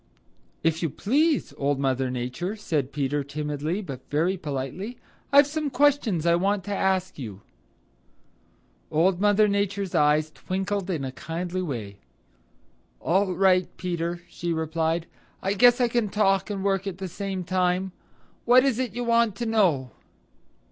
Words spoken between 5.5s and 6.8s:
questions I want to